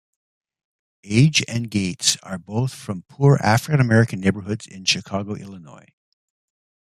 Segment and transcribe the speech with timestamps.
[1.05, 5.89] Agee and Gates are both from poor African-American neighborhoods in Chicago, Illinois.